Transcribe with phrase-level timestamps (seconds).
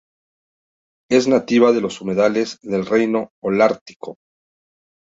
[1.11, 4.15] Es nativa de los humedales del Reino Holártico.